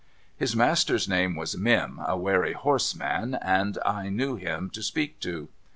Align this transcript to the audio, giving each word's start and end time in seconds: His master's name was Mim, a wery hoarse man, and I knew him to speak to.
His 0.35 0.55
master's 0.55 1.07
name 1.07 1.35
was 1.35 1.55
Mim, 1.55 1.99
a 2.03 2.17
wery 2.17 2.53
hoarse 2.53 2.95
man, 2.95 3.35
and 3.39 3.77
I 3.85 4.09
knew 4.09 4.35
him 4.35 4.71
to 4.71 4.81
speak 4.81 5.19
to. 5.19 5.49